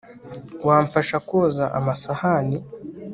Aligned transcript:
wamfasha 0.67 1.17
koza 1.29 1.65
amasahani 1.77 2.57